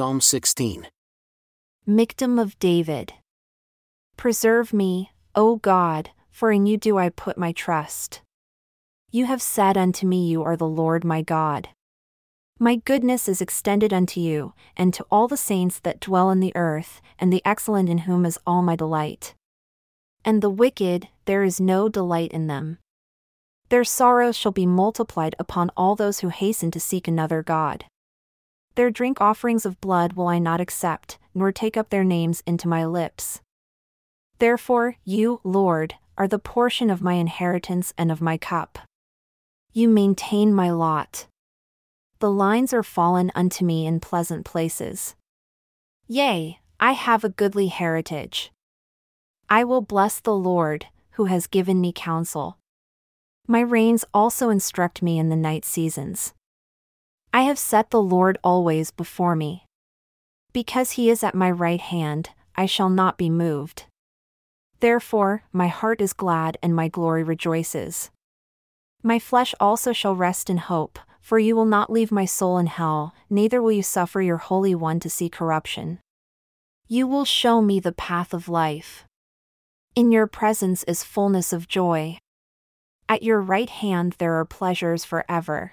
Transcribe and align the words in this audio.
Psalm 0.00 0.18
16. 0.18 0.88
Mictam 1.86 2.40
of 2.40 2.58
David. 2.58 3.12
Preserve 4.16 4.72
me, 4.72 5.10
O 5.34 5.56
God, 5.56 6.08
for 6.30 6.50
in 6.50 6.64
you 6.64 6.78
do 6.78 6.96
I 6.96 7.10
put 7.10 7.36
my 7.36 7.52
trust. 7.52 8.22
You 9.10 9.26
have 9.26 9.42
said 9.42 9.76
unto 9.76 10.06
me, 10.06 10.26
You 10.26 10.42
are 10.42 10.56
the 10.56 10.66
Lord 10.66 11.04
my 11.04 11.20
God. 11.20 11.68
My 12.58 12.76
goodness 12.76 13.28
is 13.28 13.42
extended 13.42 13.92
unto 13.92 14.20
you, 14.20 14.54
and 14.74 14.94
to 14.94 15.04
all 15.10 15.28
the 15.28 15.36
saints 15.36 15.78
that 15.80 16.00
dwell 16.00 16.30
in 16.30 16.40
the 16.40 16.56
earth, 16.56 17.02
and 17.18 17.30
the 17.30 17.42
excellent 17.44 17.90
in 17.90 17.98
whom 17.98 18.24
is 18.24 18.38
all 18.46 18.62
my 18.62 18.76
delight. 18.76 19.34
And 20.24 20.40
the 20.40 20.48
wicked, 20.48 21.08
there 21.26 21.42
is 21.42 21.60
no 21.60 21.90
delight 21.90 22.32
in 22.32 22.46
them. 22.46 22.78
Their 23.68 23.84
sorrows 23.84 24.34
shall 24.34 24.52
be 24.52 24.64
multiplied 24.64 25.36
upon 25.38 25.70
all 25.76 25.94
those 25.94 26.20
who 26.20 26.30
hasten 26.30 26.70
to 26.70 26.80
seek 26.80 27.06
another 27.06 27.42
God. 27.42 27.84
Their 28.80 28.90
drink 28.90 29.20
offerings 29.20 29.66
of 29.66 29.78
blood 29.82 30.14
will 30.14 30.26
I 30.26 30.38
not 30.38 30.58
accept, 30.58 31.18
nor 31.34 31.52
take 31.52 31.76
up 31.76 31.90
their 31.90 32.02
names 32.02 32.42
into 32.46 32.66
my 32.66 32.86
lips. 32.86 33.42
Therefore, 34.38 34.96
you, 35.04 35.42
Lord, 35.44 35.96
are 36.16 36.26
the 36.26 36.38
portion 36.38 36.88
of 36.88 37.02
my 37.02 37.12
inheritance 37.12 37.92
and 37.98 38.10
of 38.10 38.22
my 38.22 38.38
cup. 38.38 38.78
You 39.74 39.86
maintain 39.86 40.54
my 40.54 40.70
lot. 40.70 41.26
The 42.20 42.30
lines 42.30 42.72
are 42.72 42.82
fallen 42.82 43.30
unto 43.34 43.66
me 43.66 43.84
in 43.84 44.00
pleasant 44.00 44.46
places. 44.46 45.14
Yea, 46.08 46.58
I 46.80 46.92
have 46.92 47.22
a 47.22 47.28
goodly 47.28 47.66
heritage. 47.66 48.50
I 49.50 49.62
will 49.62 49.82
bless 49.82 50.20
the 50.20 50.34
Lord, 50.34 50.86
who 51.16 51.26
has 51.26 51.46
given 51.46 51.82
me 51.82 51.92
counsel. 51.94 52.56
My 53.46 53.60
reins 53.60 54.06
also 54.14 54.48
instruct 54.48 55.02
me 55.02 55.18
in 55.18 55.28
the 55.28 55.36
night 55.36 55.66
seasons. 55.66 56.32
I 57.32 57.42
have 57.42 57.58
set 57.58 57.90
the 57.90 58.02
Lord 58.02 58.38
always 58.42 58.90
before 58.90 59.36
me. 59.36 59.64
Because 60.52 60.92
he 60.92 61.08
is 61.10 61.22
at 61.22 61.34
my 61.34 61.50
right 61.50 61.80
hand, 61.80 62.30
I 62.56 62.66
shall 62.66 62.90
not 62.90 63.16
be 63.16 63.30
moved. 63.30 63.84
Therefore, 64.80 65.44
my 65.52 65.68
heart 65.68 66.00
is 66.00 66.12
glad 66.12 66.58
and 66.62 66.74
my 66.74 66.88
glory 66.88 67.22
rejoices. 67.22 68.10
My 69.02 69.18
flesh 69.18 69.54
also 69.60 69.92
shall 69.92 70.16
rest 70.16 70.50
in 70.50 70.56
hope, 70.56 70.98
for 71.20 71.38
you 71.38 71.54
will 71.54 71.66
not 71.66 71.92
leave 71.92 72.10
my 72.10 72.24
soul 72.24 72.58
in 72.58 72.66
hell, 72.66 73.14
neither 73.28 73.62
will 73.62 73.72
you 73.72 73.82
suffer 73.82 74.20
your 74.20 74.38
Holy 74.38 74.74
One 74.74 74.98
to 75.00 75.08
see 75.08 75.28
corruption. 75.28 76.00
You 76.88 77.06
will 77.06 77.24
show 77.24 77.62
me 77.62 77.78
the 77.78 77.92
path 77.92 78.34
of 78.34 78.48
life. 78.48 79.04
In 79.94 80.10
your 80.10 80.26
presence 80.26 80.82
is 80.84 81.04
fullness 81.04 81.52
of 81.52 81.68
joy. 81.68 82.18
At 83.08 83.22
your 83.22 83.40
right 83.40 83.70
hand 83.70 84.16
there 84.18 84.34
are 84.34 84.44
pleasures 84.44 85.04
forever. 85.04 85.72